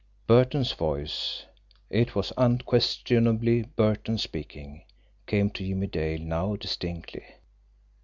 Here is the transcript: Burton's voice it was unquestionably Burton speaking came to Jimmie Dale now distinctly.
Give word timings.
Burton's 0.25 0.71
voice 0.71 1.45
it 1.91 2.15
was 2.15 2.33
unquestionably 2.35 3.61
Burton 3.75 4.17
speaking 4.17 4.83
came 5.27 5.51
to 5.51 5.63
Jimmie 5.63 5.85
Dale 5.85 6.19
now 6.19 6.55
distinctly. 6.55 7.23